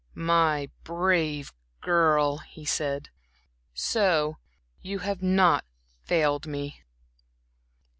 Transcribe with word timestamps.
"My 0.15 0.71
brave 0.83 1.53
girl," 1.79 2.37
he 2.39 2.65
said. 2.65 3.09
"So 3.75 4.37
you 4.81 4.97
have 4.97 5.21
not 5.21 5.63
failed 6.05 6.47
me." 6.47 6.81